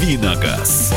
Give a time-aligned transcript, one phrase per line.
[0.00, 0.94] «Давиногаз».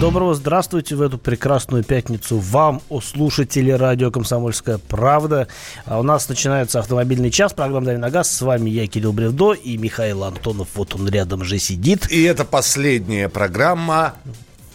[0.00, 5.46] Доброго здравствуйте в эту прекрасную пятницу вам, о слушатели радио «Комсомольская правда».
[5.84, 8.28] А у нас начинается автомобильный час, программа «Дави на газ».
[8.28, 10.66] С вами я, Кирилл Бревдо, и Михаил Антонов.
[10.74, 12.10] Вот он рядом же сидит.
[12.10, 14.14] И это последняя программа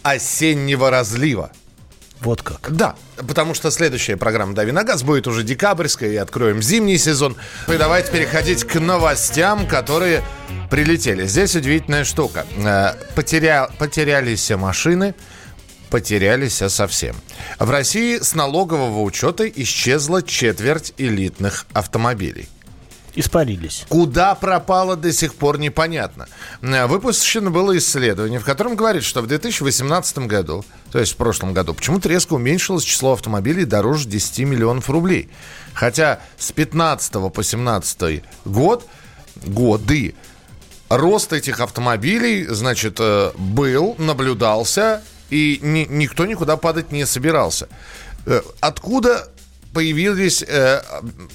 [0.02, 1.50] осеннего разлива.
[2.20, 2.74] Вот как.
[2.74, 7.36] Да, потому что следующая программа «Дави на газ» будет уже декабрьская, и откроем зимний сезон.
[7.68, 10.22] И давайте переходить к новостям, которые
[10.70, 11.26] прилетели.
[11.26, 12.46] Здесь удивительная штука.
[12.56, 13.68] Э, потеря...
[13.78, 15.14] Потерялись все машины,
[15.90, 17.14] потерялись совсем.
[17.58, 22.48] В России с налогового учета исчезла четверть элитных автомобилей
[23.18, 23.84] испарились.
[23.88, 26.28] Куда пропало до сих пор непонятно.
[26.62, 31.52] Э, выпущено было исследование, в котором говорит, что в 2018 году, то есть в прошлом
[31.52, 35.28] году, почему-то резко уменьшилось число автомобилей дороже 10 миллионов рублей.
[35.74, 38.86] Хотя с 15 по 17 год,
[39.44, 40.14] годы,
[40.88, 47.68] рост этих автомобилей, значит, э, был, наблюдался, и ни, никто никуда падать не собирался.
[48.26, 49.28] Э, откуда
[49.72, 50.82] появились э,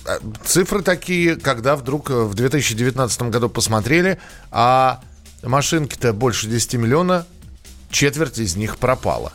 [0.05, 4.19] э, цифры такие, когда вдруг э, в 2019 году посмотрели,
[4.51, 5.01] а
[5.41, 7.25] машинки-то больше 10 миллиона,
[7.89, 9.31] четверть из них пропала.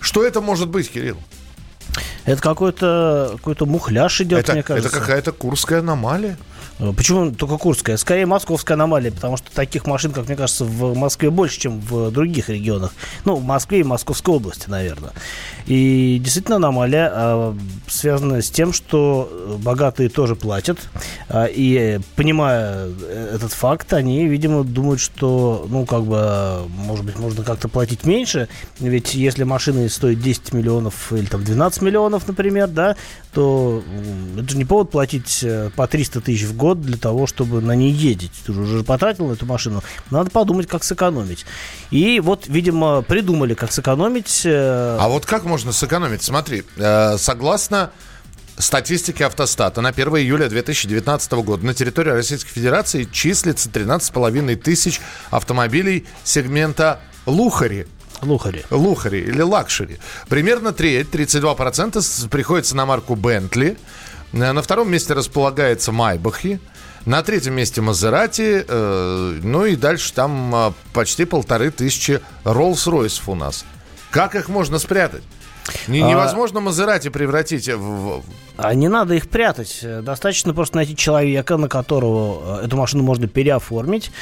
[0.00, 1.18] Что это может быть, Кирилл?
[2.24, 4.88] Это какой-то какой мухляж идет, это, мне кажется.
[4.88, 6.38] Это какая-то курская аномалия.
[6.78, 7.96] Э, почему только Курская?
[7.96, 12.10] Скорее, московская аномалия, потому что таких машин, как мне кажется, в Москве больше, чем в
[12.10, 12.92] других регионах.
[13.24, 15.12] Ну, в Москве и Московской области, наверное.
[15.66, 17.54] И действительно аномалия э,
[17.88, 20.78] связана с тем, что богатые тоже платят.
[21.28, 22.88] Э, и понимая
[23.32, 28.48] этот факт, они, видимо, думают, что, ну, как бы, может быть, можно как-то платить меньше.
[28.80, 32.96] Ведь если машина стоит 10 миллионов или там 12 миллионов, например, да,
[33.34, 33.82] то
[34.38, 37.90] это не повод платить э, по 300 тысяч в год для того, чтобы на ней
[37.90, 38.32] ездить.
[38.46, 39.82] Ты же уже потратил эту машину.
[40.10, 41.44] Надо подумать, как сэкономить.
[41.90, 44.42] И вот, видимо, придумали, как сэкономить.
[44.44, 46.22] Э, а вот как можно сэкономить?
[46.22, 47.90] Смотри, э, согласно
[48.56, 55.00] статистике автостата на 1 июля 2019 года на территории Российской Федерации числится 13,5 тысяч
[55.30, 57.86] автомобилей сегмента Лухари.
[58.24, 58.62] Лухари.
[58.70, 59.98] Лухари или luxury.
[60.28, 63.76] Примерно треть, 32% приходится на марку Бентли.
[64.32, 66.60] Э, на втором месте располагается Майбахи.
[67.06, 68.64] На третьем месте Мазерати.
[68.66, 73.64] Э, ну и дальше там э, почти полторы тысячи Роллс-Ройсов у нас.
[74.10, 75.22] Как их можно спрятать?
[75.66, 78.22] А невозможно Мазерати превратить в...
[78.56, 79.84] А не надо их прятать.
[80.02, 84.12] Достаточно просто найти человека, на которого э, эту машину можно переоформить,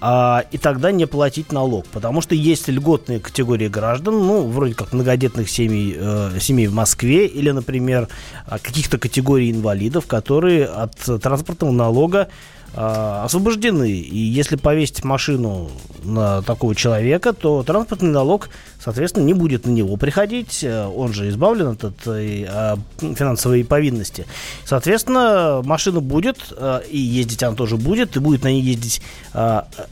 [0.00, 1.86] а, и тогда не платить налог.
[1.86, 7.26] Потому что есть льготные категории граждан, ну, вроде как многодетных семей, э, семей в Москве,
[7.26, 8.08] или, например,
[8.48, 12.28] каких-то категорий инвалидов, которые от транспортного налога
[12.72, 13.90] а, освобождены.
[13.90, 15.70] И если повесить машину
[16.04, 18.48] на такого человека, то транспортный налог,
[18.82, 20.64] соответственно, не будет на него приходить.
[20.64, 24.26] Э, он же избавлен от этой а, финансовой повинности.
[24.64, 29.02] Соответственно, машина будет, э, и ездить она тоже будет, и будет на ней ездить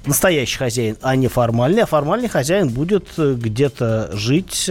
[0.06, 1.82] настоящий хозяин, а не формальный.
[1.82, 4.68] А формальный хозяин будет э, где-то жить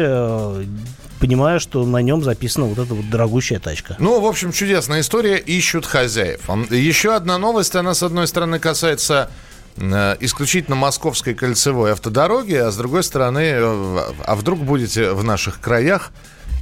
[1.19, 3.95] понимая, что на нем записана вот эта вот дорогущая тачка.
[3.99, 5.37] Ну, в общем, чудесная история.
[5.37, 6.41] Ищут хозяев.
[6.69, 9.46] Еще одна новость, она, с одной стороны, касается э,
[9.77, 16.11] исключительно московской кольцевой автодороги, а с другой стороны, э, а вдруг будете в наших краях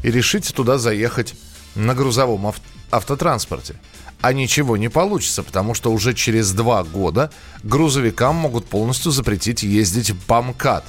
[0.03, 1.33] и решите туда заехать
[1.75, 2.61] на грузовом ав-
[2.91, 3.75] автотранспорте.
[4.21, 7.31] А ничего не получится, потому что уже через два года
[7.63, 10.83] грузовикам могут полностью запретить ездить по МКАД.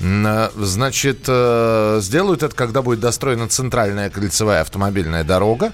[0.00, 5.72] Э, значит, э, сделают это, когда будет достроена центральная кольцевая автомобильная дорога.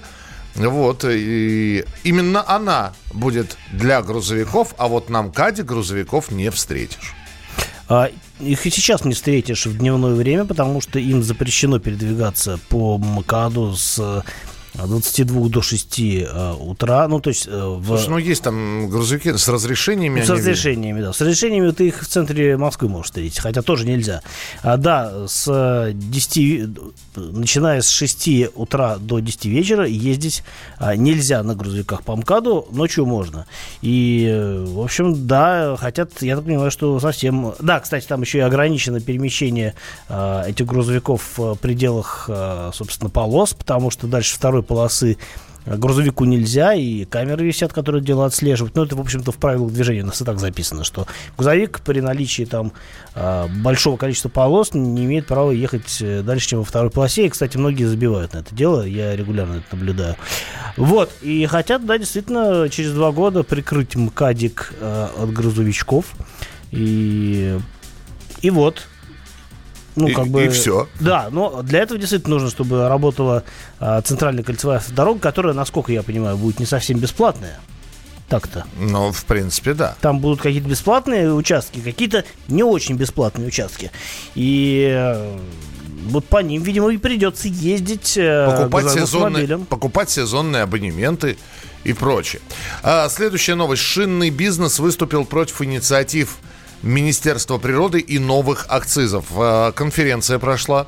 [0.55, 7.13] Вот, и именно она будет для грузовиков, а вот на МКАДе грузовиков не встретишь.
[7.87, 12.97] А, их и сейчас не встретишь в дневное время, потому что им запрещено передвигаться по
[12.97, 14.23] МКАДу с
[14.87, 17.07] 22 до 6 э, утра.
[17.07, 17.47] Ну, то есть...
[17.47, 17.85] Э, в...
[17.85, 20.19] Слушай, ну, есть там грузовики с разрешениями.
[20.19, 21.13] Ну, с разрешениями, да.
[21.13, 24.21] С разрешениями ты их в центре Москвы можешь встретить, хотя тоже нельзя.
[24.61, 26.69] А, да, с 10,
[27.15, 30.43] начиная с 6 утра до 10 вечера ездить
[30.77, 33.45] а, нельзя на грузовиках по МКАДу, ночью можно.
[33.81, 37.53] И, э, в общем, да, хотят, я так понимаю, что совсем...
[37.59, 39.75] Да, кстати, там еще и ограничено перемещение
[40.07, 45.17] а, этих грузовиков в пределах, а, собственно, полос, потому что дальше второй полосы
[45.65, 48.75] грузовику нельзя, и камеры висят, которые дело отслеживают.
[48.75, 51.05] Но это, в общем-то, в правилах движения у нас и так записано, что
[51.37, 52.71] грузовик при наличии там
[53.13, 57.25] а, большого количества полос не имеет права ехать э, дальше, чем во второй полосе.
[57.25, 60.15] И, кстати, многие забивают на это дело, я регулярно это наблюдаю.
[60.77, 66.05] Вот, и хотят, да, действительно, через два года прикрыть МКАДик э, от грузовичков.
[66.71, 67.57] И,
[68.41, 68.87] и вот,
[69.99, 70.45] ну, и, как бы...
[70.45, 70.87] И все.
[70.99, 73.43] Да, но для этого действительно нужно, чтобы работала
[73.79, 77.59] а, центральная кольцевая дорога, которая, насколько я понимаю, будет не совсем бесплатная.
[78.29, 78.65] Так-то.
[78.77, 79.95] Ну, в принципе, да.
[80.01, 83.91] Там будут какие-то бесплатные участки, какие-то не очень бесплатные участки.
[84.35, 85.37] И э,
[86.09, 91.37] вот по ним, видимо, и придется ездить э, покупать сезонные, покупать сезонные абонементы
[91.83, 92.41] и прочее.
[92.83, 93.81] А, следующая новость.
[93.81, 96.37] Шинный бизнес выступил против инициатив
[96.81, 99.25] Министерства природы и новых акцизов.
[99.35, 100.87] Э, конференция прошла.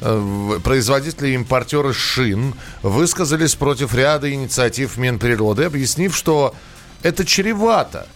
[0.00, 6.54] Э, производители и импортеры шин высказались против ряда инициатив Минприроды, объяснив, что
[7.02, 8.06] это чревато.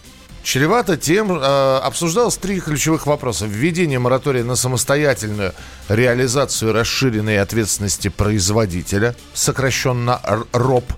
[0.43, 3.45] Чревато тем, э, обсуждалось три ключевых вопроса.
[3.45, 5.53] Введение моратория на самостоятельную
[5.89, 10.21] реализацию расширенной ответственности производителя, сокращенно
[10.53, 10.93] РОП,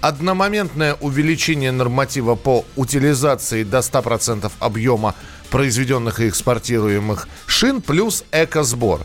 [0.00, 5.14] одномоментное увеличение норматива по утилизации до 100% объема
[5.50, 9.00] произведенных и экспортируемых шин плюс экосбор.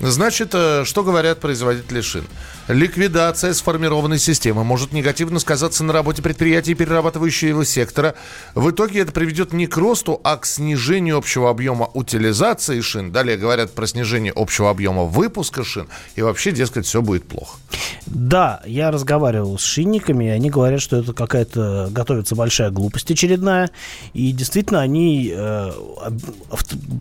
[0.00, 2.24] Значит, э, что говорят производители шин?
[2.68, 8.14] Ликвидация сформированной системы может негативно сказаться на работе предприятий перерабатывающего сектора.
[8.54, 13.10] В итоге это приведет не к росту, а к снижению общего объема утилизации шин.
[13.10, 15.88] Далее говорят про снижение общего объема выпуска шин.
[16.14, 17.58] И вообще, дескать, все будет плохо.
[18.06, 23.70] Да, я разговаривал с шинниками, и они говорят, что это какая-то готовится большая глупость очередная.
[24.12, 25.72] И действительно, они, э,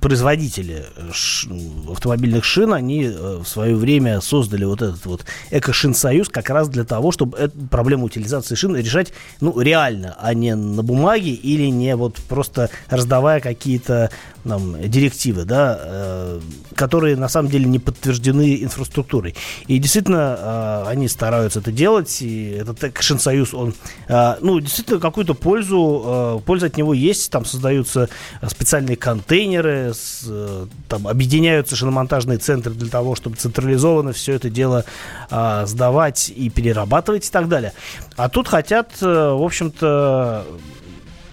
[0.02, 1.48] производители ш,
[1.90, 6.84] автомобильных шин, они э, в свое время создали вот этот вот Экошинсоюз как раз для
[6.84, 11.96] того, чтобы эту проблему утилизации шин решать, ну, реально, а не на бумаге или не
[11.96, 14.10] вот просто раздавая какие-то
[14.44, 16.40] нам, директивы, да, э,
[16.76, 19.36] которые на самом деле не подтверждены инфраструктурой.
[19.68, 23.74] И действительно, э, они стараются это делать, и этот Экошинсоюз, он,
[24.08, 28.10] э, ну, действительно, какую-то пользу, э, польза от него есть, там создаются
[28.48, 34.86] специальные контейнеры, с, э, там объединяются шиномонтажные центры для того, чтобы централизованно все это дело
[35.30, 37.74] э, сдавать и перерабатывать и так далее.
[38.16, 40.46] А тут хотят, э, в общем-то,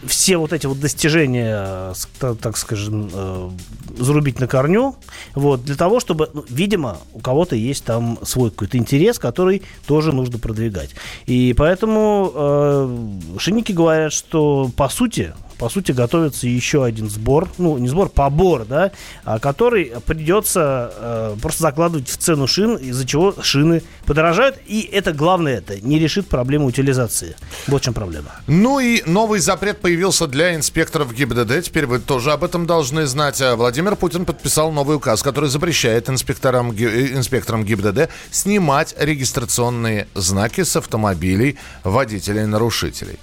[0.06, 3.50] все вот эти вот достижения, так скажем, э,
[3.98, 4.96] зарубить на корню,
[5.34, 10.12] вот, для того, чтобы, ну, видимо, у кого-то есть там свой какой-то интерес, который тоже
[10.12, 10.90] нужно продвигать.
[11.26, 17.76] И поэтому э, шинники говорят, что, по сути, по сути, готовится еще один сбор, ну,
[17.78, 18.92] не сбор, побор, да,
[19.24, 25.12] а, который придется э, просто закладывать в цену шин, из-за чего шины подорожают, и это
[25.12, 27.36] главное, это не решит проблему утилизации.
[27.66, 28.30] Вот в чем проблема.
[28.46, 33.40] Ну и новый запрет появился для инспекторов ГИБДД, теперь вы тоже об этом должны знать.
[33.42, 40.62] А Владимир Путин подписал новый указ, который запрещает инспекторам, э, инспекторам ГИБДД снимать регистрационные знаки
[40.62, 43.18] с автомобилей водителей-нарушителей.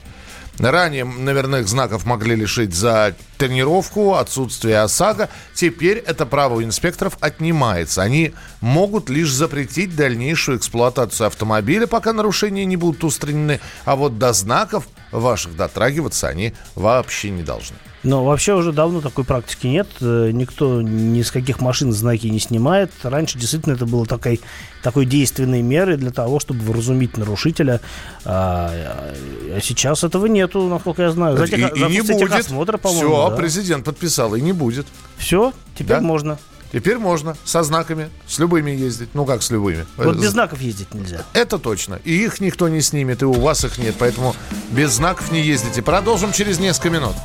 [0.59, 5.29] Ранее номерных знаков могли лишить за тренировку, отсутствие ОСАГО.
[5.53, 8.01] Теперь это право у инспекторов отнимается.
[8.01, 13.59] Они могут лишь запретить дальнейшую эксплуатацию автомобиля, пока нарушения не будут устранены.
[13.85, 17.77] А вот до знаков ваших дотрагиваться они вообще не должны.
[18.05, 19.88] Но вообще уже давно такой практики нет.
[19.99, 22.91] Э, никто ни с каких машин знаки не снимает.
[23.01, 24.41] Раньше действительно это было такой,
[24.83, 27.81] такой действенной мерой для того, чтобы вразумить нарушителя.
[28.24, 31.36] А, а сейчас этого нету, насколько я знаю.
[31.36, 32.31] За, тех, и, за и не будет.
[32.31, 33.38] Осмотра, Все, да.
[33.38, 34.88] президент подписал, и не будет.
[35.17, 36.01] Все, теперь да?
[36.01, 36.38] можно.
[36.72, 39.10] Теперь можно со знаками, с любыми ездить.
[39.13, 39.86] Ну как с любыми?
[39.96, 41.24] Вот без знаков ездить нельзя.
[41.34, 42.00] Это точно.
[42.03, 43.96] И их никто не снимет, и у вас их нет.
[43.98, 44.36] Поэтому
[44.72, 45.82] без знаков не ездите.
[45.82, 47.15] Продолжим через несколько минут.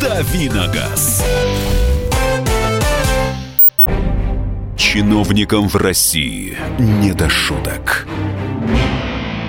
[0.00, 1.24] Давиногаз.
[4.76, 8.06] Чиновникам в России не до шуток.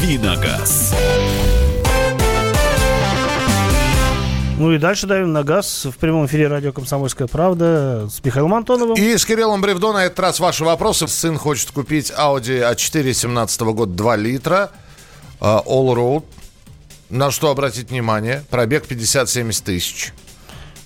[0.00, 0.94] «Давиногаз».
[4.58, 8.96] Ну и дальше давим на газ в прямом эфире радио «Комсомольская правда» с Михаилом Антоновым.
[8.96, 11.08] И с Кириллом Бревдо на этот раз ваши вопросы.
[11.08, 14.70] Сын хочет купить Audi A4 17 года 2 литра.
[15.40, 16.24] Uh, All Road.
[17.10, 18.44] На что обратить внимание?
[18.50, 20.12] Пробег 50-70 тысяч.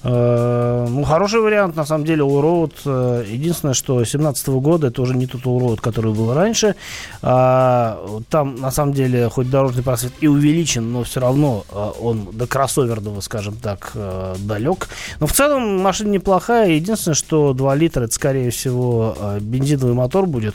[0.04, 2.72] Э, ну, хороший вариант, на самом деле, Allroad.
[2.84, 6.76] Э, единственное, что 2017 года это уже не тот Allroad, который был раньше.
[7.22, 12.28] А, там, на самом деле, хоть дорожный просвет и увеличен, но все равно э, он
[12.32, 13.92] до кроссоверного, скажем так,
[14.38, 14.88] далек.
[15.20, 16.70] Но в целом машина неплохая.
[16.70, 20.54] Единственное, что 2 литра, это, скорее всего, бензиновый мотор будет.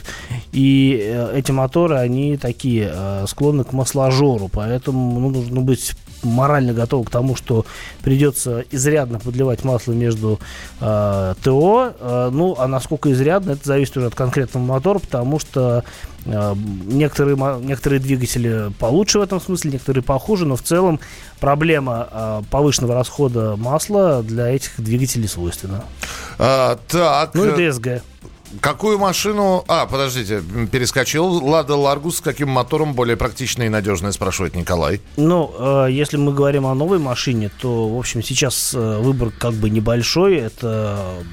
[0.51, 2.91] И эти моторы, они такие,
[3.27, 4.49] склонны к масложору.
[4.51, 5.93] Поэтому ну, нужно быть
[6.23, 7.65] морально готовы к тому, что
[8.01, 10.39] придется изрядно подливать масло между
[10.79, 11.93] э, ТО.
[11.99, 15.83] Э, ну, а насколько изрядно, это зависит уже от конкретного мотора, потому что
[16.25, 20.99] э, некоторые, некоторые двигатели получше в этом смысле, некоторые похуже, но в целом
[21.39, 25.83] проблема э, повышенного расхода масла для этих двигателей свойственна.
[26.39, 27.33] А, так.
[27.33, 28.03] Ну и ДСГ.
[28.61, 29.63] Какую машину...
[29.67, 30.41] А, подождите,
[30.71, 31.25] перескочил.
[31.25, 35.01] Лада Ларгус с каким мотором более практичный и надежный, спрашивает Николай.
[35.17, 39.53] Ну, э, если мы говорим о новой машине, то, в общем, сейчас э, выбор как
[39.53, 40.35] бы небольшой.
[40.35, 41.23] Это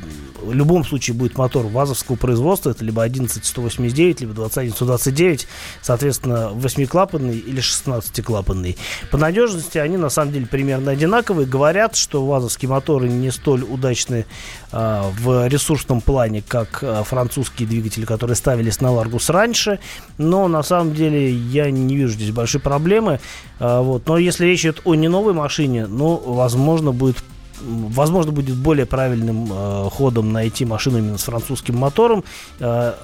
[0.42, 2.70] в любом случае будет мотор ВАЗовского производства.
[2.70, 5.46] Это либо 11189, либо 21129.
[5.82, 8.76] Соответственно, 8-клапанный или 16-клапанный.
[9.10, 11.46] По надежности они, на самом деле, примерно одинаковые.
[11.46, 14.26] Говорят, что ВАЗовские моторы не столь удачны
[14.72, 19.80] э, в ресурсном плане, как э, французские двигатели, которые ставились на Ларгус раньше,
[20.16, 23.20] но на самом деле я не вижу здесь большой проблемы.
[23.58, 24.06] А, вот.
[24.06, 27.16] Но если речь идет о не новой машине, ну, возможно, будет
[27.60, 32.24] возможно, будет более правильным э, ходом найти машину именно с французским мотором,
[32.58, 32.94] э,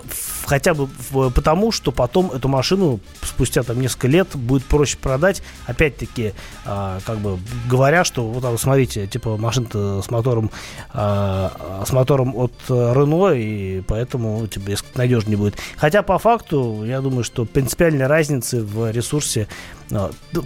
[0.46, 0.88] хотя бы
[1.34, 6.32] потому, что потом эту машину спустя там несколько лет будет проще продать, опять-таки,
[6.64, 10.50] э, как бы говоря, что вот там, смотрите, типа машина с мотором
[10.92, 11.48] э,
[11.86, 15.56] с мотором от Рено, и поэтому типа, надежнее будет.
[15.76, 19.48] Хотя по факту, я думаю, что принципиальной разницы в ресурсе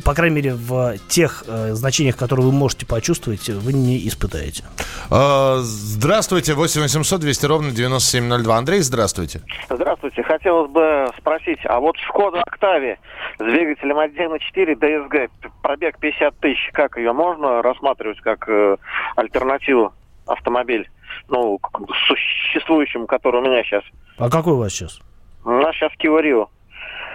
[0.05, 4.65] по крайней мере, в тех э, значениях, которые вы можете почувствовать, вы не испытаете.
[5.11, 8.57] А, здравствуйте, 8 800 200 ровно 9702.
[8.57, 9.41] Андрей, здравствуйте.
[9.69, 10.23] Здравствуйте.
[10.23, 12.99] Хотелось бы спросить, а вот Шкода Октавия
[13.39, 15.31] с двигателем 1.4 DSG,
[15.63, 18.77] пробег 50 тысяч, как ее можно рассматривать как э,
[19.17, 19.93] альтернативу
[20.27, 20.89] автомобиль,
[21.29, 21.71] ну, к
[22.07, 23.85] существующему, который у меня сейчас?
[24.19, 25.01] А какой у вас сейчас?
[25.45, 26.49] У нас сейчас Rio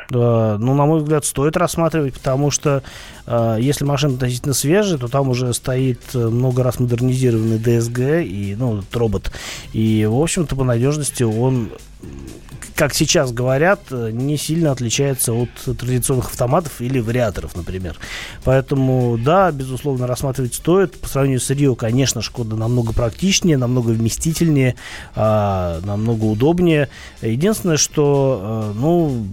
[0.09, 2.83] ну, на мой взгляд, стоит рассматривать, потому что
[3.25, 8.55] э, если машина относительно свежая, то там уже стоит э, много раз модернизированный DSG и,
[8.55, 9.31] ну, этот робот.
[9.73, 11.71] И, в общем-то, по надежности он
[12.75, 17.97] как сейчас говорят, э, не сильно отличается от традиционных автоматов или вариаторов, например.
[18.43, 20.99] Поэтому, да, безусловно, рассматривать стоит.
[20.99, 24.75] По сравнению с Рио, конечно, Шкода намного практичнее, намного вместительнее,
[25.15, 26.89] а, намного удобнее.
[27.21, 29.25] Единственное, что, ну,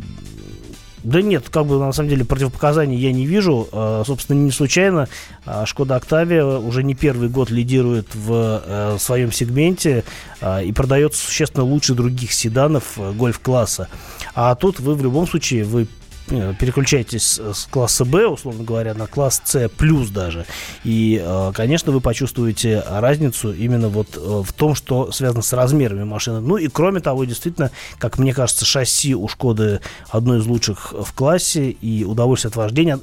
[1.02, 3.68] да нет, как бы на самом деле противопоказаний я не вижу.
[3.72, 5.08] А, собственно, не случайно
[5.44, 10.04] а, Шкода Октавия уже не первый год лидирует в э, своем сегменте
[10.40, 13.88] а, и продается существенно лучше других седанов э, гольф-класса.
[14.34, 15.88] А тут вы в любом случае вы
[16.28, 20.46] переключаетесь с класса Б, условно говоря, на класс С плюс даже.
[20.84, 26.04] И, э, конечно, вы почувствуете разницу именно вот э, в том, что связано с размерами
[26.04, 26.40] машины.
[26.40, 31.12] Ну и кроме того, действительно, как мне кажется, шасси у Шкоды одно из лучших в
[31.12, 32.98] классе, и удовольствие от вождения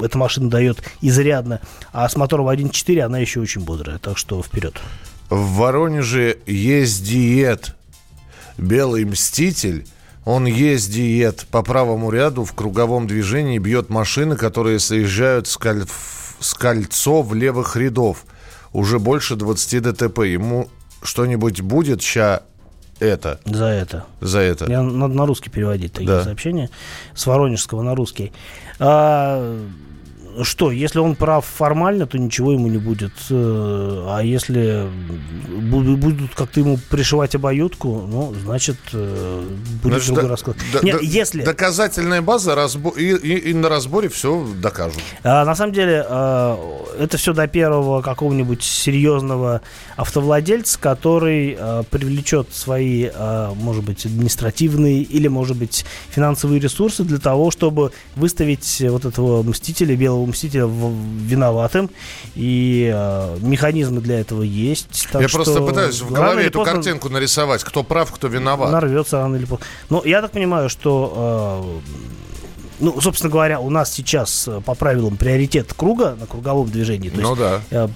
[0.00, 1.60] эта машина дает изрядно.
[1.92, 4.80] А с мотором 1.4 она еще очень бодрая, так что вперед.
[5.28, 7.74] В Воронеже есть диет
[8.58, 9.86] «Белый мститель»,
[10.26, 15.84] он ездит по правому ряду в круговом движении, бьет машины, которые соезжают с, коль...
[16.40, 18.24] с кольцо в левых рядов.
[18.72, 20.18] Уже больше 20 ДТП.
[20.24, 20.68] Ему
[21.00, 22.42] что-нибудь будет ща
[22.98, 23.38] это?
[23.44, 24.04] За это.
[24.20, 24.64] За это.
[24.66, 26.24] Мне надо на русский переводить такие да.
[26.24, 26.70] сообщения.
[27.14, 28.32] С воронежского на русский.
[28.80, 29.64] А,
[30.42, 33.12] что, если он прав формально, то ничего ему не будет.
[33.30, 34.86] Э, а если
[35.70, 39.44] будут как-то ему пришивать обоюдку, ну, значит, э,
[39.82, 40.56] будет значит, другой да, расклад.
[40.72, 41.42] Да, Нет, да, если...
[41.42, 42.90] Доказательная база разбо...
[42.90, 45.02] и, и, и на разборе все докажут.
[45.22, 46.58] А, на самом деле, а,
[46.98, 49.62] это все до первого какого-нибудь серьезного
[49.96, 57.18] автовладельца, который а, привлечет свои, а, может быть, административные или, может быть, финансовые ресурсы для
[57.18, 61.90] того, чтобы выставить вот этого мстителя, белого мстителя виноватым.
[62.34, 65.08] И э, механизмы для этого есть.
[65.12, 68.70] я просто пытаюсь в голове эту картинку нарисовать, кто прав, кто виноват.
[68.70, 69.66] Нарвется рано или поздно.
[69.90, 72.25] Но я так понимаю, что э,
[72.80, 77.08] ну, собственно говоря, у нас сейчас э, по правилам приоритет круга на круговом движении.
[77.08, 77.60] То ну есть, да.
[77.70, 77.88] Э,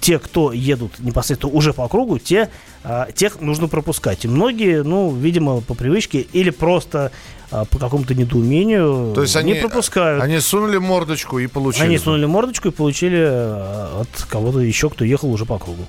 [0.00, 2.50] те, кто едут непосредственно уже по кругу, те,
[2.84, 4.24] э, тех нужно пропускать.
[4.24, 7.10] И многие, ну, видимо, по привычке или просто
[7.50, 10.22] э, по какому-то недоумению То есть не они, пропускают.
[10.22, 11.84] Они сунули мордочку и получили.
[11.84, 15.84] Они сунули мордочку и получили э, от кого-то еще, кто ехал уже по кругу.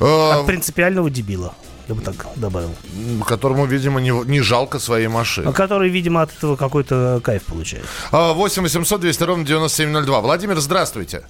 [0.00, 1.54] Э, от принципиального дебила
[1.88, 2.70] я бы так добавил.
[3.26, 5.48] Которому, видимо, не, не жалко своей машины.
[5.48, 7.84] А который, видимо, от этого какой-то кайф получает.
[8.10, 10.20] 8 800 200 ровно 9702.
[10.20, 11.24] Владимир, здравствуйте.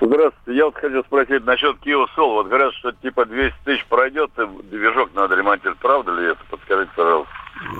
[0.00, 0.58] Здравствуйте.
[0.58, 2.34] Я вот хотел спросить насчет Kia Soul.
[2.34, 5.78] Вот говорят, что типа 200 тысяч пройдет, и движок надо ремонтировать.
[5.78, 6.40] Правда ли это?
[6.50, 7.32] Подскажите, пожалуйста.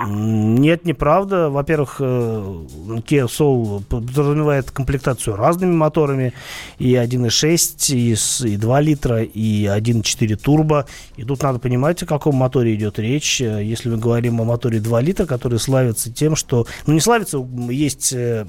[0.07, 1.51] Нет, неправда.
[1.51, 6.33] Во-первых, э, Kia Soul подразумевает комплектацию разными моторами.
[6.79, 10.87] И 1.6, и, и 2 литра, и 1.4 турбо.
[11.17, 13.41] И тут надо понимать, о каком моторе идет речь.
[13.41, 16.67] Если мы говорим о моторе 2 литра, который славится тем, что...
[16.87, 18.47] Ну, не славится, есть э,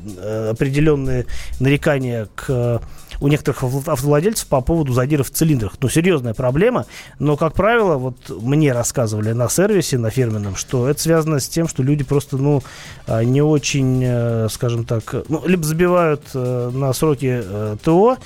[0.52, 1.26] определенные
[1.60, 2.82] нарекания к
[3.20, 5.74] у некоторых автовладельцев по поводу задиров в цилиндрах.
[5.80, 6.86] Ну, серьезная проблема,
[7.20, 11.68] но, как правило, вот мне рассказывали на сервисе, на фирменном, что это связано с тем,
[11.68, 12.62] что люди просто, ну,
[13.06, 18.18] а, не очень, э, скажем так, ну, либо забивают э, на сроки э, ТО,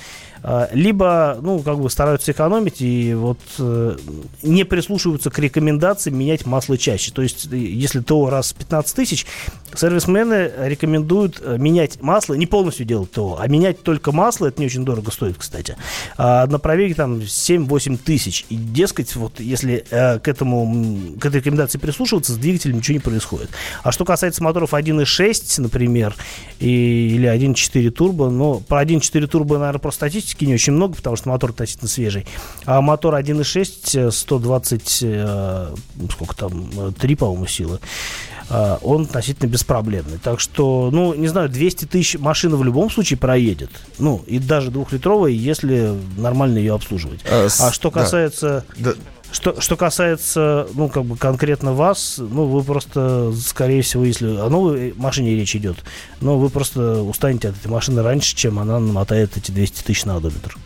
[0.72, 3.96] либо, ну, как бы стараются экономить и вот э,
[4.42, 7.12] не прислушиваются к рекомендациям менять масло чаще.
[7.12, 9.24] То есть, э, если ТО раз в 15 тысяч,
[9.72, 14.66] сервисмены рекомендуют э, менять масло, не полностью делать ТО, а менять только масло, это не
[14.66, 15.76] очень дорого стоит, кстати,
[16.16, 18.44] а на пробеге там 7-8 тысяч.
[18.48, 23.50] И, дескать, вот если к этому, к этой рекомендации прислушиваться, с двигателем ничего не происходит.
[23.82, 26.16] А что касается моторов 1.6, например,
[26.58, 30.94] и, или 1.4 турбо, ну, про 1.4 турбо, наверное, про статистику статистики не очень много,
[30.94, 32.26] потому что мотор относительно свежий.
[32.64, 37.78] А мотор 1.6, 120, э, э, сколько там, 3, по-моему, силы
[38.50, 40.18] э, он относительно беспроблемный.
[40.18, 43.70] Так что, ну, не знаю, 200 тысяч машина в любом случае проедет.
[43.98, 47.20] Ну, и даже двухлитровая, если нормально ее обслуживать.
[47.30, 48.64] А, а что касается...
[48.76, 48.94] Да.
[49.32, 54.50] Что, что касается, ну, как бы конкретно вас, ну, вы просто, скорее всего, если о
[54.50, 55.78] новой машине речь идет,
[56.20, 60.16] но вы просто устанете от этой машины раньше, чем она намотает эти 200 тысяч на
[60.16, 60.56] одометр.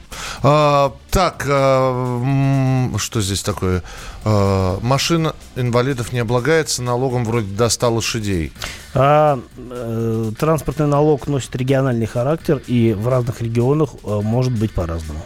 [0.42, 3.84] А, так, а, что здесь такое?
[4.24, 8.52] А, машина инвалидов не облагается налогом вроде до 100 лошадей.
[8.94, 15.20] А, э, транспортный налог носит региональный характер и в разных регионах э, может быть по-разному.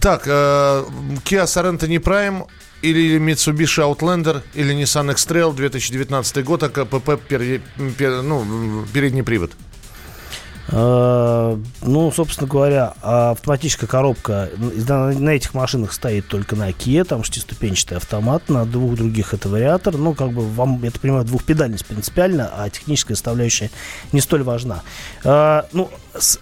[0.00, 0.84] Так, э,
[1.24, 2.46] Kia Sorento не Prime
[2.82, 7.60] или Mitsubishi Outlander, или Nissan X-Trail 2019 год, а КПП пер,
[7.98, 9.52] пер, ну, передний привод?
[10.68, 17.98] Э, ну, собственно говоря, автоматическая коробка на этих машинах стоит только на Kia, там шестиступенчатый
[17.98, 19.96] автомат, на двух других это вариатор.
[19.96, 23.70] Ну, как бы вам, я так понимаю, двухпедальность принципиально, а техническая составляющая
[24.12, 24.82] не столь важна.
[25.24, 25.90] Э, ну,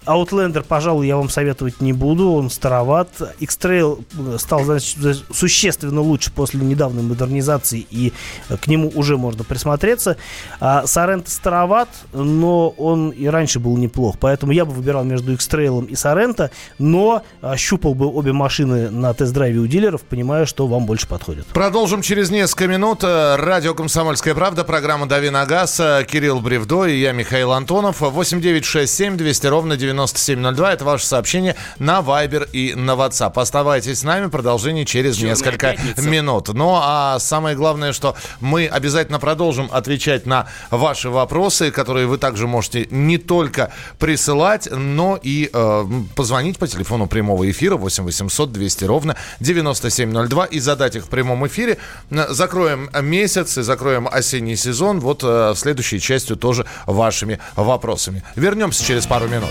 [0.05, 3.09] Outlander, пожалуй, я вам советовать не буду, он староват.
[3.39, 4.97] X-Trail э, стал значит,
[5.33, 8.13] существенно лучше после недавней модернизации, и
[8.49, 10.17] к нему уже можно присмотреться.
[10.59, 15.87] А Sorento староват, но он и раньше был неплох, поэтому я бы выбирал между X-Trail
[15.87, 16.49] и Sorento,
[16.79, 17.21] но
[17.57, 21.45] щупал бы обе машины на тест-драйве у дилеров, понимая, что вам больше подходит.
[21.47, 23.03] Продолжим через несколько минут.
[23.03, 28.01] Радио «Комсомольская правда», программа «Дави на газ», Кирилл Бревдо и я, Михаил Антонов.
[28.01, 30.73] 8967 200 ровно ровно 9702.
[30.73, 33.33] Это ваше сообщение на Viber и на WhatsApp.
[33.39, 34.27] Оставайтесь с нами.
[34.27, 36.01] Продолжение через Черная несколько пятница.
[36.01, 36.49] минут.
[36.49, 42.47] Ну, а самое главное, что мы обязательно продолжим отвечать на ваши вопросы, которые вы также
[42.47, 43.71] можете не только
[44.05, 50.59] присылать, но и э, позвонить по телефону прямого эфира 8 800 200 ровно 9702 и
[50.59, 51.79] задать их в прямом эфире.
[52.11, 58.21] Закроем месяц и закроем осенний сезон вот э, следующей частью тоже вашими вопросами.
[58.35, 59.49] Вернемся через пару минут.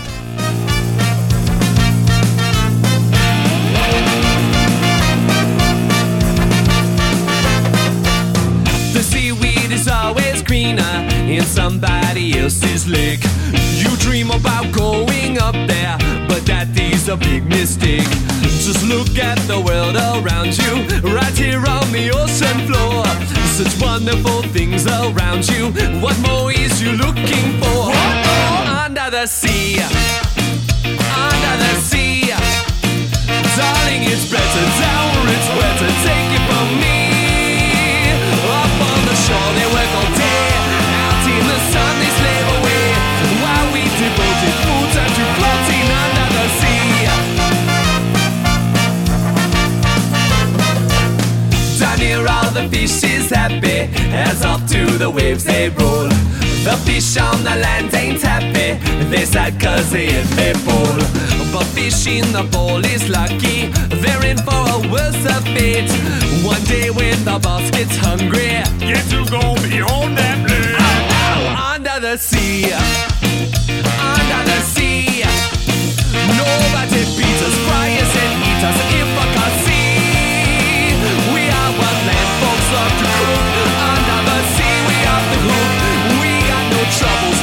[11.27, 13.64] In somebody else's lake.
[17.17, 18.07] Big mistake.
[18.65, 23.05] Just look at the world around you, right here on the ocean floor.
[23.55, 25.71] Such wonderful things around you.
[26.01, 27.93] What more is you looking for?
[28.85, 32.33] Under the sea, under the sea.
[33.55, 35.91] Darling, it's better down where it's wetter.
[36.03, 36.99] Take it from me.
[38.49, 40.04] Up on the shore, they work
[54.15, 56.09] as up to the waves they roll.
[56.65, 58.79] The fish on the land ain't happy,
[59.11, 60.97] they sad cause they in their bowl.
[61.53, 63.67] But fish in the bowl is lucky,
[64.01, 65.15] they're in for a worse
[65.55, 65.91] fate.
[66.43, 70.75] One day when the boss gets hungry, get to go beyond that blade.
[71.71, 72.71] Under the sea,
[74.11, 75.23] under the sea.
[76.41, 79.74] Nobody beats us, fry us and eat us if I can see.
[87.05, 87.34] double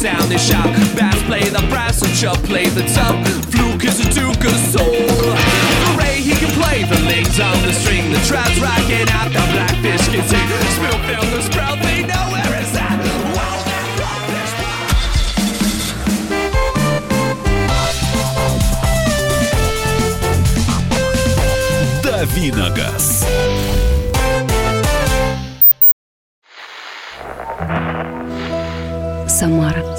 [0.00, 0.72] sound they shout.
[0.96, 3.24] Bass play the brass, and chub play the tub.
[3.52, 4.90] Fluke is a duke of soul.
[4.90, 9.44] The Ray he can play the legs on the string, the trout's rocking out, the
[9.52, 10.48] blackfish can sing.
[10.76, 12.98] Spill film the sprout, they know where it's at.
[13.36, 14.82] Wow, that crawfish pop.
[22.02, 23.06] Давиногаз.
[29.38, 29.79] Самара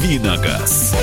[0.00, 0.94] Давиногаз.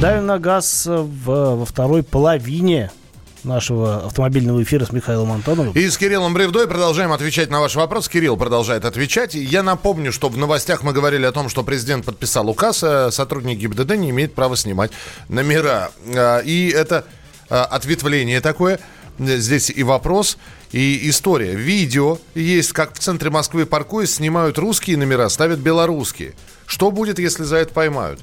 [0.00, 2.90] Давим на газ в, во второй половине
[3.44, 5.74] нашего автомобильного эфира с Михаилом Антоновым.
[5.74, 8.10] И с Кириллом Бревдой продолжаем отвечать на ваши вопросы.
[8.10, 9.34] Кирилл продолжает отвечать.
[9.34, 13.58] Я напомню, что в новостях мы говорили о том, что президент подписал указ, а сотрудник
[13.58, 14.92] ГИБДД не имеет права снимать
[15.28, 15.90] номера.
[16.16, 17.04] А, И это
[17.50, 18.80] а, ответвление такое.
[19.20, 20.38] Здесь и вопрос,
[20.72, 21.54] и история.
[21.54, 26.32] Видео есть, как в центре Москвы паркуясь, снимают русские номера, ставят белорусские.
[26.64, 28.20] Что будет, если за это поймают?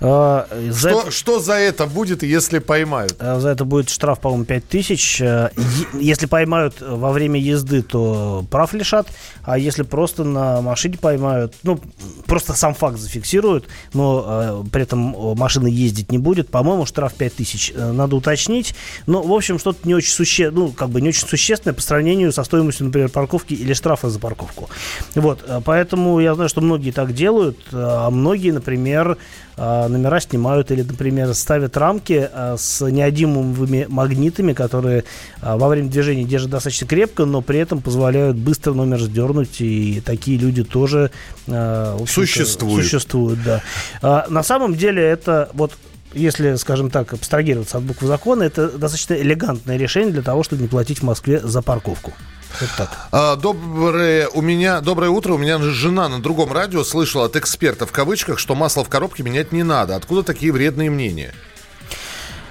[0.00, 3.16] А, за Что, это- что за это будет, если поймают?
[3.18, 5.20] А, За это будет штраф, по-моему, 5 тысяч.
[5.20, 9.08] Э, е- Если поймают во время езды, то прав лишат.
[9.42, 11.80] А если просто на машине поймают, ну,
[12.26, 17.14] просто сам факт зафиксируют, но э, при этом э, машина ездить не будет, по-моему, штраф
[17.14, 17.72] 5 тысяч.
[17.74, 18.74] Э, Надо уточнить.
[19.06, 20.50] Но, в общем, что-то не очень суще...
[20.50, 24.18] ну, как бы не очень существенное по сравнению со стоимостью, например, парковки или штрафа за
[24.20, 24.68] парковку.
[25.14, 29.16] Вот, э, поэтому я знаю, что многие так делают, э, а многие, например, э,
[29.88, 35.04] номера снимают или, например, ставят рамки э, с неодимовыми магнитами, которые
[35.42, 40.00] э, во время движения держат достаточно крепко, но при этом позволяют быстро номер сдернуть, и
[40.04, 41.10] такие люди тоже
[42.06, 42.84] Существуют.
[42.84, 43.62] Существуют, да.
[44.02, 45.72] А, на самом деле это вот
[46.14, 50.68] если, скажем так, абстрагироваться от буквы закона, это достаточно элегантное решение для того, чтобы не
[50.68, 52.12] платить в Москве за парковку.
[53.12, 55.34] А, Доброе, у меня, доброе утро.
[55.34, 59.22] У меня жена на другом радио слышала от эксперта в кавычках, что масло в коробке
[59.22, 59.96] менять не надо.
[59.96, 61.34] Откуда такие вредные мнения?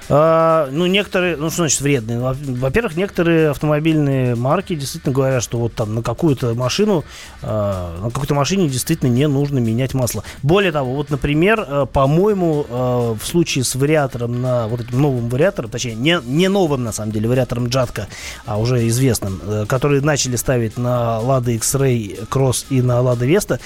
[0.10, 2.20] А, ну, некоторые, ну, что значит вредные?
[2.20, 7.04] Во- Во-первых, некоторые автомобильные марки действительно говорят, что вот там на какую-то машину,
[7.42, 10.24] а, на какой-то машине действительно не нужно менять масло.
[10.44, 15.28] Более того, вот, например, а, по-моему, а, в случае с вариатором на вот этим новым
[15.30, 18.08] вариатором, точнее, не, не новым, на самом деле, вариатором Джатка,
[18.46, 23.60] а уже известным, э, который начали ставить на Lada X-Ray Cross и на Lada Vesta,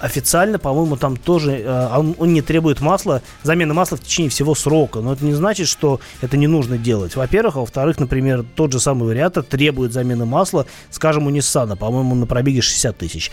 [0.00, 1.64] официально, по-моему, там тоже
[1.96, 5.00] он, он не требует масла, замены масла в течение всего срока.
[5.00, 5.77] Но это не значит, что
[6.20, 7.16] это не нужно делать.
[7.16, 12.14] Во-первых, а во-вторых, например, тот же самый вариатор требует замены масла, скажем, у Nissan, по-моему,
[12.14, 13.30] на пробеге 60 тысяч.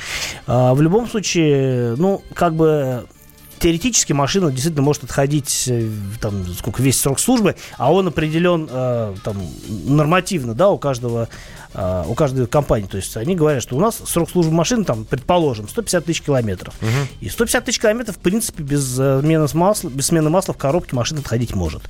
[0.48, 3.06] А, в любом случае, ну, как бы
[3.60, 5.90] теоретически машина действительно может отходить э,
[6.22, 9.38] там сколько весь срок службы, а он определен э, там
[9.86, 11.30] нормативно, да, у каждого
[11.76, 12.88] у каждой компании.
[12.88, 16.74] То есть они говорят, что у нас срок службы машины, там, предположим, 150 тысяч километров.
[17.22, 20.96] И 150 тысяч километров, в принципе, без э, смены масла, без смены масла в коробке
[20.96, 21.84] машина отходить может.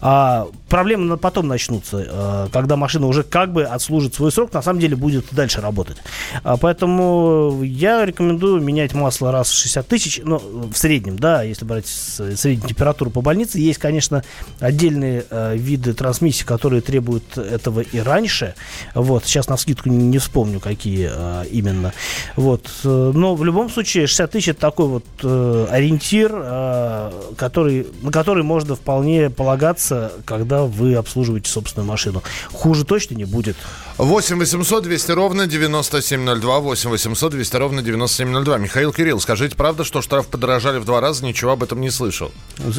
[0.00, 4.80] А, проблемы потом начнутся, э, когда машина уже как бы отслужит свой срок, на самом
[4.80, 5.98] деле будет дальше работать.
[6.44, 11.64] А, поэтому я рекомендую менять масло раз в 60 тысяч, ну, в среднем, да, если
[11.64, 13.58] брать среднюю температуру по больнице.
[13.58, 14.22] Есть, конечно,
[14.60, 15.24] отдельные
[15.54, 18.54] виды трансмиссий, которые требуют этого и раньше.
[18.94, 21.92] Вот, сейчас на скидку не, вспомню, какие э, именно.
[22.36, 27.86] Вот, э, но в любом случае 60 тысяч это такой вот э, ориентир, э, который,
[28.02, 32.22] на который можно вполне полагаться, когда вы обслуживаете собственную машину.
[32.52, 33.56] Хуже точно не будет.
[33.98, 36.60] 8 800 200 ровно 9702.
[36.60, 38.58] 8 800 200 ровно 9702.
[38.58, 41.24] Михаил Кирилл, скажите, правда, что штраф подорожали в два раза?
[41.24, 42.30] Ничего об этом не слышал.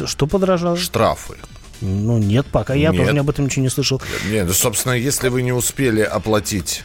[0.06, 0.76] Что подорожало?
[0.76, 1.34] Штрафы.
[1.84, 3.04] Ну, нет, пока я Нет.
[3.04, 4.00] тоже об этом ничего не слышал.
[4.30, 6.82] Нет, ну, собственно, если вы не успели оплатить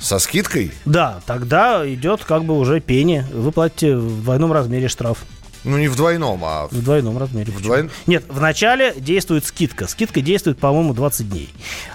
[0.00, 3.26] со скидкой, Да, тогда идет как бы уже пение.
[3.32, 5.18] Вы платите в двойном размере штраф.
[5.64, 7.52] Ну не в двойном, а в В двойном размере.
[7.52, 7.90] в двойном...
[8.06, 9.86] Нет, в начале действует скидка.
[9.86, 11.48] Скидка действует, по-моему, 20 дней.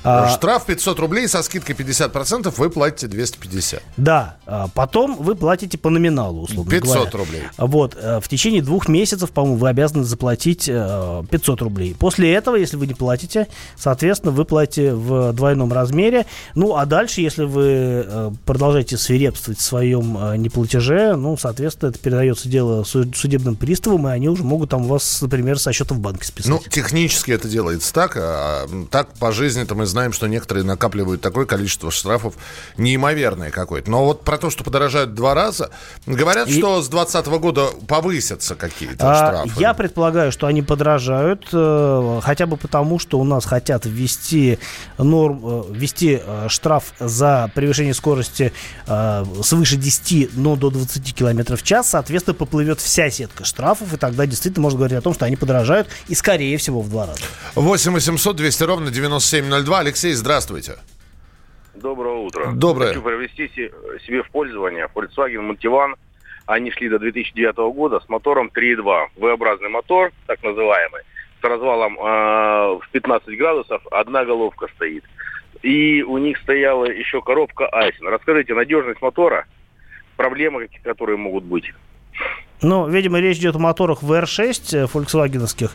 [0.04, 3.82] А, Штраф 500 рублей, со скидкой 50% вы платите 250.
[3.98, 7.12] Да, а потом вы платите по номиналу, условно 500 говоря.
[7.12, 7.44] рублей.
[7.58, 11.96] Вот, э, в течение двух месяцев, по-моему, вы обязаны заплатить э, 500 рублей.
[11.98, 13.48] После этого, если вы не платите,
[13.78, 16.26] соответственно, вы платите в двойном размере.
[16.54, 17.64] Ну, а дальше, если вы
[18.06, 23.12] э, продолжаете свирепствовать в своем э, неплатеже, ну, соответственно, это передается дело су-
[23.56, 26.50] судебным приставам, и они уже могут там вас, например, со счета в банке списать.
[26.50, 31.46] Ну, технически это делается так, а так по жизни-то мы знаем, что некоторые накапливают такое
[31.46, 32.36] количество штрафов
[32.78, 33.90] неимоверное какое-то.
[33.90, 35.70] Но вот про то, что подорожают два раза,
[36.06, 39.60] говорят, И- что с 2020 года повысятся какие-то А, штрафы.
[39.62, 44.60] Я предполагаю, что они подражают, э, хотя бы потому, что у нас хотят ввести
[44.98, 48.52] норм, э, ввести э, штраф за превышение скорости
[48.88, 51.90] э, свыше 10, но до 20 км в час.
[51.90, 55.88] Соответственно, поплывет вся сетка штрафов, и тогда действительно можно говорить о том, что они подражают,
[56.08, 57.22] и скорее всего в два раза.
[57.56, 59.80] 8 800 200 ровно 9702.
[59.80, 60.76] Алексей, здравствуйте.
[61.74, 62.52] Доброе утро.
[62.54, 62.90] Доброе.
[62.90, 63.72] Хочу привести се-
[64.06, 65.94] себе в пользование Volkswagen Multivan.
[66.46, 69.08] Они шли до 2009 года с мотором 3.2.
[69.18, 71.02] V-образный мотор, так называемый,
[71.42, 75.04] с развалом э, в 15 градусов, одна головка стоит.
[75.64, 78.08] И у них стояла еще коробка Айсен.
[78.08, 79.46] Расскажите, надежность мотора,
[80.16, 81.74] проблемы, какие- которые могут быть?
[82.62, 85.74] Ну, видимо, речь идет о моторах VR6 э, фольксвагеновских.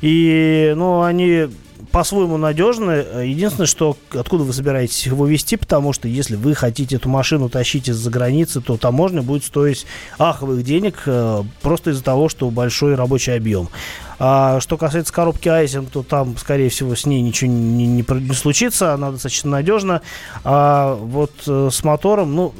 [0.00, 1.48] И, ну, они
[1.92, 3.04] по-своему надежны.
[3.24, 7.88] Единственное, что откуда вы собираетесь его везти, потому что если вы хотите эту машину тащить
[7.88, 9.86] из-за границы, то таможня будет стоить
[10.18, 13.68] аховых денег э, просто из-за того, что большой рабочий объем.
[14.18, 18.34] А что касается коробки Айзен, то там, скорее всего, с ней ничего не, не не
[18.34, 20.02] случится, она достаточно надежна.
[20.44, 22.54] А вот э, с мотором, ну,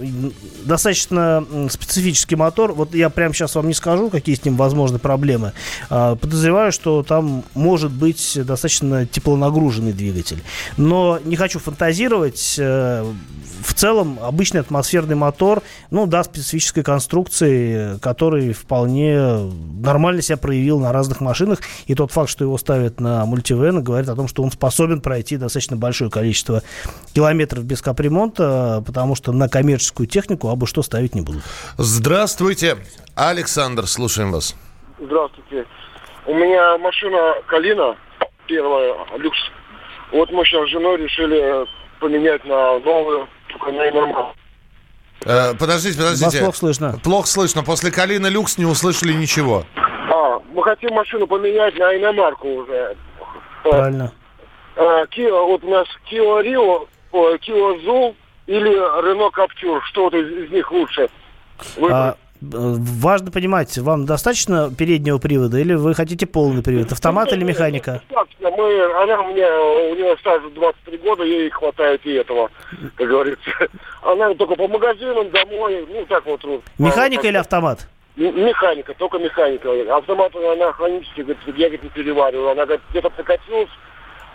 [0.64, 2.72] достаточно специфический мотор.
[2.72, 5.52] Вот я прямо сейчас вам не скажу, какие с ним возможны проблемы.
[5.88, 10.42] А, подозреваю, что там может быть достаточно теплонагруженный двигатель.
[10.76, 12.56] Но не хочу фантазировать.
[12.58, 13.12] э,
[13.62, 20.92] в целом, обычный атмосферный мотор, ну, да, специфической конструкции, который вполне нормально себя проявил на
[20.92, 21.45] разных машинах.
[21.86, 25.36] И тот факт, что его ставят на мультивен, говорит о том, что он способен пройти
[25.36, 26.62] достаточно большое количество
[27.14, 31.42] километров без капремонта, потому что на коммерческую технику абы что ставить не будут.
[31.78, 32.78] Здравствуйте.
[33.14, 34.54] Александр, слушаем вас.
[35.00, 35.66] Здравствуйте.
[36.26, 37.96] У меня машина Калина,
[38.46, 39.38] первая, люкс.
[40.12, 41.66] Вот мы сейчас с женой решили
[42.00, 44.34] поменять на новую, только на нормал.
[45.24, 46.24] Э, подождите, подождите.
[46.24, 47.00] Вас плохо слышно.
[47.02, 47.62] Плохо слышно.
[47.62, 49.64] После Калины Люкс не услышали ничего.
[50.56, 52.96] А, мы хотим машину поменять на иномарку уже.
[53.62, 54.12] Правильно.
[54.76, 58.14] А, Kia, вот у нас Kia Rio, ой, Kia Zoe
[58.46, 59.80] или Renault Captur.
[59.84, 61.08] Что вот из, из них лучше?
[61.76, 66.92] Вы- А, э, важно понимать, вам достаточно переднего привода или вы хотите полный привод?
[66.92, 68.02] Автомат или механика?
[68.08, 68.50] Достаточно.
[68.50, 72.50] Мы, она у меня, у нее стаж 23 года, ей хватает и этого,
[72.96, 73.50] как говорится.
[74.02, 76.42] Она только по магазинам, домой, ну так вот.
[76.78, 77.86] Механика или автомат?
[78.16, 79.68] Механика, только механика.
[79.96, 82.50] Автомат она хронически, говорит, я говорит, не перевариваю.
[82.50, 83.68] Она говорит, где-то прокатилась,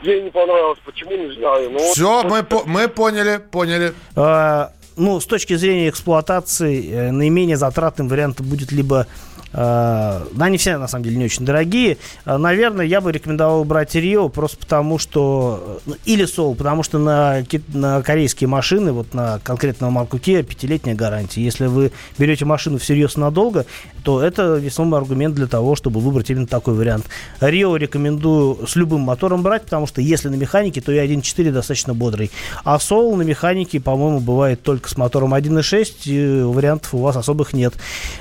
[0.04, 0.78] ей не понравилось.
[0.86, 1.72] Почему, не знаю.
[1.72, 3.94] Ну, вот- Все, мы, по- мы поняли, поняли.
[4.16, 9.08] А, ну, с точки зрения эксплуатации, э, наименее затратным вариантом будет либо
[9.54, 11.98] Да, они все, на самом деле, не очень дорогие.
[12.26, 15.82] А, Наверное, я бы рекомендовал брать Рио просто потому, что...
[15.86, 20.96] ну, Или Сол, потому что на, на корейские машины, вот на конкретную марку Kia, пятилетняя
[20.96, 21.42] гарантия.
[21.42, 23.66] Если вы берете машину всерьез надолго,
[24.04, 27.06] то это весомый аргумент для того, чтобы выбрать именно такой вариант.
[27.40, 31.94] Рио рекомендую с любым мотором брать, потому что если на механике, то и 1.4 достаточно
[31.94, 32.32] бодрый.
[32.64, 37.54] А Сол на механике, по-моему, бывает только с мотором 1.6, и вариантов у вас особых
[37.54, 37.74] нет.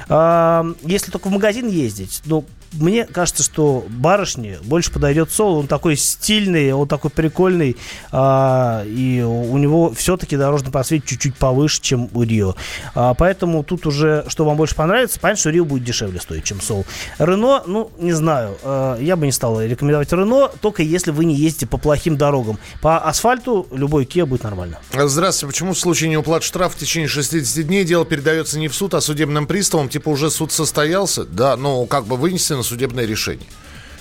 [0.09, 5.59] А, Если только в магазин ездить, ну, мне кажется, что барышне больше подойдет Сол.
[5.59, 7.77] Он такой стильный, он такой прикольный.
[8.13, 12.55] а, и у него все-таки дорожный просвет чуть-чуть повыше, чем у Рио.
[12.95, 16.61] А, поэтому тут уже, что вам больше понравится, понятно, что Рио будет дешевле стоить, чем
[16.61, 16.87] Сол.
[17.19, 18.57] Рено, ну, не знаю.
[18.63, 22.59] а, я бы не стал рекомендовать Рено, только если вы не ездите по плохим дорогам.
[22.81, 24.79] По асфальту любой Kia будет нормально.
[24.93, 25.53] Здравствуйте.
[25.53, 29.01] Почему в случае неуплаты штрафа в течение 60 дней дело передается не в суд, а
[29.01, 29.89] судебным приставам?
[29.89, 31.10] Типа уже суд состоялся?
[31.19, 33.47] Да, ну как бы вынесено судебное решение.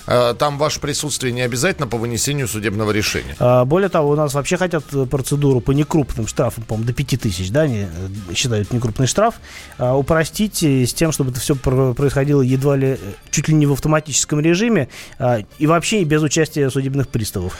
[0.06, 3.36] Э, Там ваше присутствие не обязательно по вынесению судебного решения.
[3.38, 7.50] А, Более того, у нас вообще хотят э, процедуру по некрупным штрафам, по-моему, до 5000,
[7.50, 9.36] да, они э, считают некрупный штраф,
[9.78, 12.98] а, упростить с тем, чтобы это все происходило едва ли,
[13.30, 17.56] чуть ли не в автоматическом режиме а, и вообще без участия судебных приставов.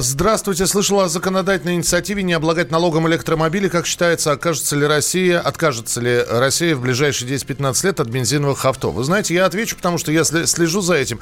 [0.00, 0.66] Здравствуйте.
[0.66, 3.68] Слышал о законодательной инициативе не облагать налогом электромобили.
[3.68, 8.90] Как считается, окажется ли Россия, откажется ли Россия в ближайшие 10-15 лет от бензиновых авто?
[8.90, 11.20] Вы знаете, я отвечу, потому что я слежу за этим.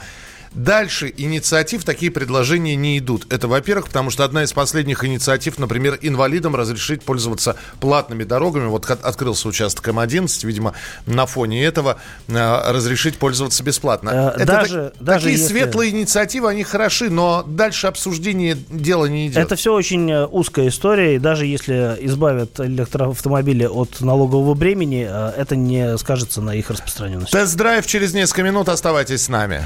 [0.55, 3.27] Дальше инициатив такие предложения не идут.
[3.33, 8.67] Это, во-первых, потому что одна из последних инициатив, например, инвалидам разрешить пользоваться платными дорогами.
[8.69, 10.75] Вот от- открылся участок М11, видимо,
[11.07, 14.33] на фоне этого э, разрешить пользоваться бесплатно.
[14.37, 19.07] Э, Это даже- так- даже такие если- светлые инициативы, они хороши, но дальше обсуждение дела
[19.07, 19.39] не идет.
[19.39, 25.33] Это все очень э, узкая история, и даже если избавят электроавтомобили от налогового бремени, э,
[25.37, 27.33] это не скажется на их распространенности.
[27.33, 28.69] Тест-драйв через несколько минут.
[28.69, 29.63] Оставайтесь с нами.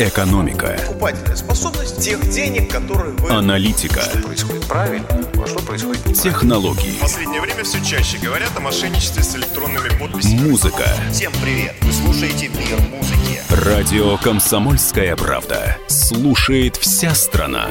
[0.00, 3.30] Экономика, Покупательная способность тех денег, которые вы...
[3.30, 6.22] аналитика, Что происходит правильно, а что происходит неправильно.
[6.22, 10.48] технологии, В последнее время все чаще говорят о мошенничестве с электронными подписями.
[10.48, 10.84] музыка.
[11.12, 11.74] Всем привет!
[11.82, 13.40] Вы слушаете «Мир музыки».
[13.50, 15.76] Радио «Комсомольская правда».
[15.88, 17.68] Слушает вся страна.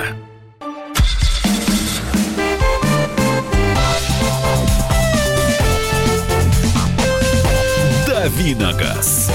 [8.08, 9.30] Давиногаз.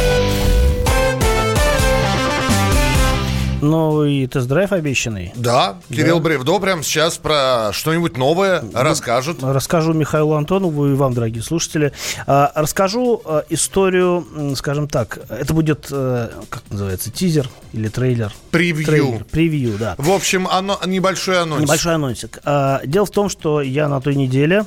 [3.62, 5.32] Ну и тест-драйв обещанный.
[5.34, 9.38] Да, Кирилл Бревдо прямо сейчас про что-нибудь новое расскажет.
[9.42, 11.92] Расскажу Михаилу Антонову и вам, дорогие слушатели.
[12.26, 18.32] А, Расскажу а, историю, скажем так, это будет, э, как называется, тизер или трейлер?
[18.50, 18.86] Превью.
[18.86, 19.94] Трейлер, превью, да.
[19.98, 21.62] В общем, оно, небольшой анонс.
[21.62, 22.40] Небольшой анонсик.
[22.44, 24.66] А, Дело в том, что я на той неделе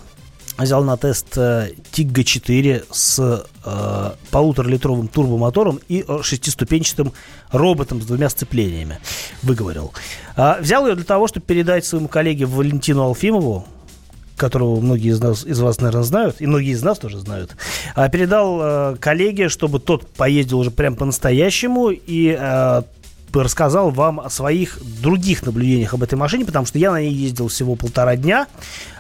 [0.63, 7.13] взял на тест э, Тигга 4 с э, полуторалитровым турбомотором и э, шестиступенчатым
[7.51, 8.99] роботом с двумя сцеплениями.
[9.41, 9.93] Выговорил.
[10.35, 13.65] А, Взял ее для того, чтобы передать своему коллеге Валентину Алфимову,
[14.39, 17.55] которого многие из, нас, из вас, наверное, знают, и многие из нас тоже знают,
[17.93, 22.81] а, передал э, коллеге, чтобы тот поездил уже прям по-настоящему и э,
[23.33, 27.47] рассказал вам о своих других наблюдениях об этой машине, потому что я на ней ездил
[27.47, 28.47] всего полтора дня.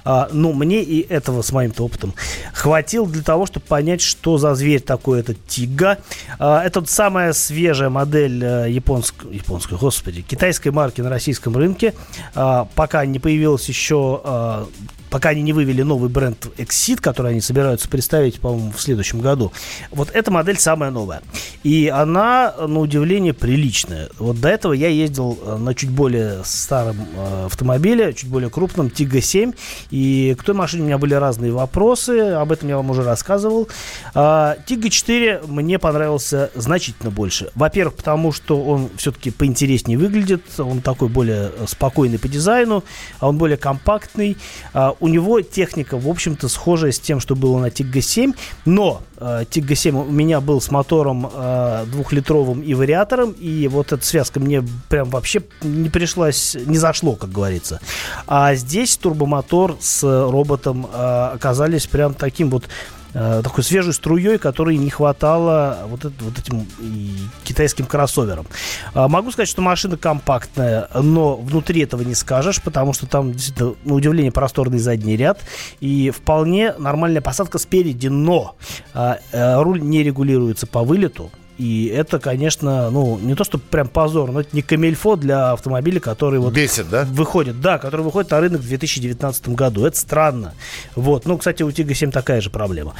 [0.03, 2.13] А, ну, мне и этого с моим-то опытом
[2.53, 5.97] хватило для того, чтобы понять, что за зверь такой этот Тига.
[6.37, 11.93] А, это вот самая свежая модель э, японской, японской, господи, китайской марки на российском рынке.
[12.35, 14.67] А, пока не появилась еще а,
[15.09, 19.51] пока они не вывели новый бренд Exit, который они собираются представить, по-моему, в следующем году.
[19.91, 21.21] Вот эта модель самая новая.
[21.63, 24.09] И она, на удивление, приличная.
[24.17, 28.87] Вот до этого я ездил э, на чуть более старом э, автомобиле, чуть более крупном,
[28.87, 29.53] Tiggo 7.
[29.91, 33.67] И к той машине у меня были разные вопросы, об этом я вам уже рассказывал.
[34.13, 37.51] А, Tiggo 4 мне понравился значительно больше.
[37.55, 42.83] Во-первых, потому что он все-таки поинтереснее выглядит, он такой более э, спокойный по дизайну,
[43.19, 44.37] а он более компактный.
[44.73, 48.33] А, у него техника, в общем-то, схожая с тем, что было на Tiggo 7,
[48.65, 53.91] но э, Tiggo 7 у меня был с мотором э, двухлитровым и вариатором, и вот
[53.91, 57.79] эта связка мне прям вообще не пришлась, не зашло, как говорится.
[58.27, 62.65] А здесь турбомотор с роботом э, оказались прям таким вот
[63.13, 66.67] э, такой свежей струей, которой не хватало вот, это- вот этим
[67.43, 68.45] китайским кроссоверам.
[68.93, 73.73] А, Могу сказать, что машина компактная, но внутри этого не скажешь, потому что там действительно,
[73.83, 75.41] на удивление, просторный задний ряд
[75.79, 78.55] и вполне нормальная посадка спереди, но
[78.93, 81.31] а, э, руль не регулируется по вылету.
[81.59, 85.99] И это, конечно, ну, не то, что прям позор, но это не камельфо для автомобиля,
[85.99, 87.03] который вот Бесит, да?
[87.03, 89.85] выходит, да, который выходит на рынок в 2019 году.
[89.85, 90.53] Это странно.
[90.95, 91.25] Вот.
[91.25, 92.95] Ну, кстати, у Тига 7 такая же проблема.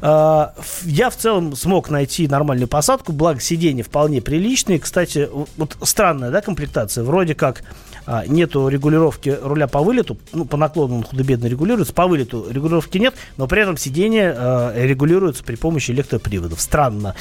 [0.00, 0.54] А,
[0.84, 4.78] Я в целом смог найти нормальную посадку, благо сиденья вполне приличные.
[4.78, 7.02] Кстати, вот странная, да, комплектация.
[7.02, 7.62] Вроде как
[8.06, 12.98] а, нету регулировки руля по вылету, ну, по наклону он худо-бедно регулируется, по вылету регулировки
[12.98, 16.60] нет, но при этом сиденье а, регулируется при помощи электроприводов.
[16.60, 17.14] Странно.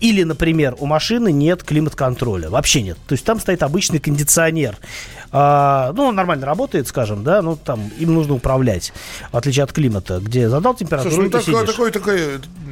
[0.00, 2.50] Или, например, у машины нет климат-контроля.
[2.50, 2.98] Вообще нет.
[3.06, 4.76] То есть там стоит обычный кондиционер.
[5.30, 8.92] А, ну, он нормально работает, скажем, да, ну, там им нужно управлять,
[9.30, 12.20] в отличие от климата, где задал температуру, Слушай, ну ты такой, такой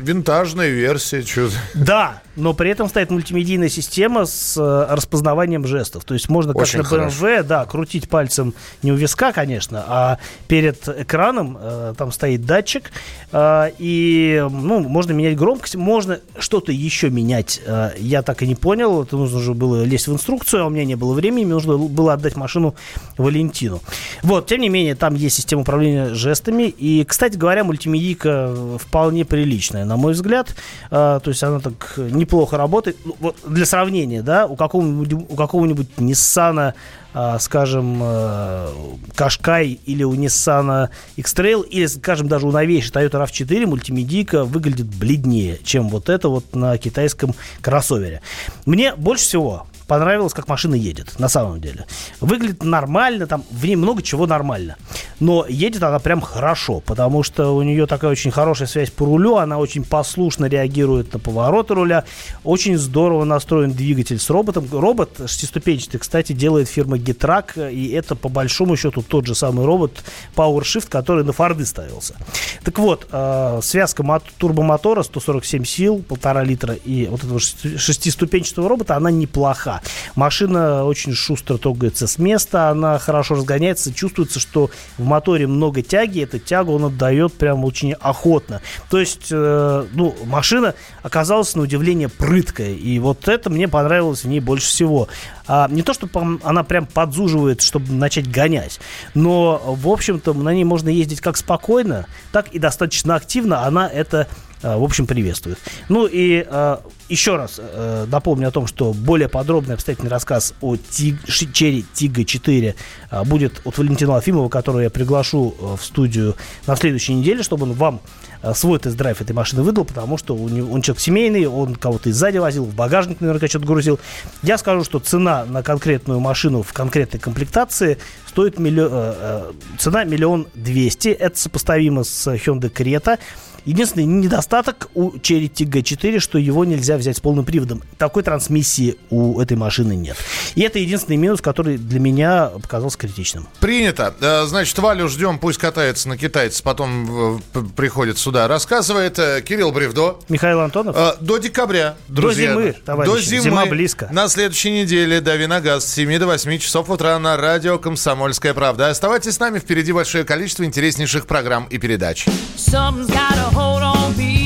[0.03, 1.23] винтажная версия.
[1.23, 1.51] Чё...
[1.75, 6.05] Да, но при этом стоит мультимедийная система с э, распознаванием жестов.
[6.05, 7.27] То есть можно, как Очень на хорошо.
[7.27, 12.93] BMW, да, крутить пальцем не у виска, конечно, а перед экраном э, там стоит датчик,
[13.33, 17.61] э, и ну, можно менять громкость, можно что-то еще менять.
[17.67, 20.71] Э, я так и не понял, это нужно же было лезть в инструкцию, а у
[20.71, 22.75] меня не было времени, мне нужно было отдать машину
[23.17, 23.81] Валентину.
[24.23, 29.85] Вот, тем не менее, там есть система управления жестами, и, кстати говоря, мультимедийка вполне приличная,
[29.85, 30.55] на мой взгляд.
[30.91, 31.95] А, то есть она так
[32.27, 32.97] неплохо работает.
[33.05, 36.75] Ну, вот для сравнения, да, у какого-нибудь, у какого-нибудь Nissan,
[37.15, 38.69] а, скажем, э,
[39.15, 45.59] Qashqai или у Nissan X-Trail, или, скажем, даже у новейшей Toyota RAV4 мультимедийка выглядит бледнее,
[45.65, 48.21] чем вот это вот на китайском кроссовере.
[48.67, 51.87] Мне больше всего понравилось, как машина едет, на самом деле.
[52.21, 54.77] Выглядит нормально, там в ней много чего нормально.
[55.21, 59.37] Но едет она прям хорошо, потому что у нее такая очень хорошая связь по рулю,
[59.37, 62.05] она очень послушно реагирует на повороты руля,
[62.45, 64.69] очень здорово настроен двигатель с роботом.
[64.71, 70.03] Робот шестиступенчатый, кстати, делает фирма Getrack, и это по большому счету тот же самый робот
[70.35, 72.15] PowerShift, который на Форды ставился.
[72.63, 78.69] Так вот, э, связка мот- турбомотора 147 сил, полтора литра и вот этого шести- шестиступенчатого
[78.69, 79.76] робота, она неплоха.
[80.15, 86.23] Машина очень шустро трогается с места, она хорошо разгоняется, чувствуется, что в моторе много тяги,
[86.23, 88.61] эту тягу он отдает прям очень охотно.
[88.91, 94.29] То есть, э, ну, машина оказалась на удивление прыткая, и вот это мне понравилось в
[94.29, 95.09] ней больше всего.
[95.49, 98.81] А, не то, что пом- она прям подзуживает, чтобы начать гонять,
[99.15, 104.27] но, в общем-то, на ней можно ездить как спокойно, так и достаточно активно, она это
[104.63, 105.59] э, в общем, приветствует.
[105.89, 106.77] Ну и э,
[107.09, 112.25] еще раз э, напомню о том, что более подробный обстоятельный рассказ о Тиг, Черри Тига
[112.25, 112.75] 4
[113.11, 116.35] э, будет от Валентина Алфимова, которого я приглашу э, в студию
[116.67, 118.01] на следующей неделе, чтобы он вам
[118.43, 122.09] э, свой тест-драйв этой машины выдал, потому что у него, он человек семейный, он кого-то
[122.09, 124.01] и сзади возил, в багажник наверняка что-то грузил.
[124.43, 130.05] Я скажу, что цена на конкретную машину в конкретной комплектации стоит миллион, э, э, цена
[130.05, 131.09] миллион двести.
[131.09, 133.19] Это сопоставимо с Hyundai Creta.
[133.67, 137.83] Единственный недостаток у Cherry Tiggo 4, что его нельзя взять с полным приводом.
[137.99, 140.17] Такой трансмиссии у этой машины нет.
[140.55, 143.49] И это единственный минус, который для меня показался критичным.
[143.59, 144.15] Принято.
[144.21, 148.47] Э, Значит, Валю ждем, пусть катается на китайце, потом э, приходит сюда.
[148.47, 150.21] Рассказывает э, Кирилл Бревдо.
[150.29, 150.97] Михаил Антонов.
[151.21, 152.53] До декабря, друзья.
[152.53, 153.13] зимы, товарищи.
[153.13, 153.43] До зимы.
[153.43, 154.09] Зима близко.
[154.13, 158.55] На следующей неделе «Дави на газ» с 7 до 8 часов утра на радио «Комсомольская
[158.55, 158.91] правда».
[158.91, 162.27] Оставайтесь с нами, впереди большое количество интереснейших программ и передач.
[162.57, 164.46] Something's got a hold on me,